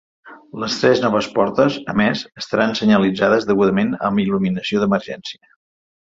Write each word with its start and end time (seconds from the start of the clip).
Les 0.61 0.77
tres 0.83 1.01
noves 1.03 1.27
portes, 1.35 1.77
a 1.93 1.95
més, 2.01 2.23
estaran 2.43 2.73
senyalitzades 2.81 3.47
degudament 3.51 3.93
amb 4.09 4.25
il·luminació 4.25 4.83
d’emergència. 4.85 5.55